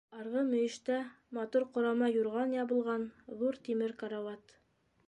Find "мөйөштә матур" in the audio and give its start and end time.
0.45-1.67